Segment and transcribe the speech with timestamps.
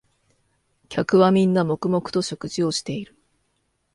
[0.89, 3.15] 客はみんな黙々と食事をしている